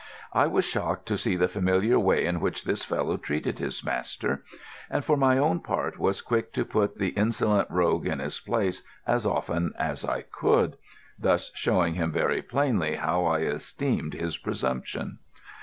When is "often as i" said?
9.27-10.23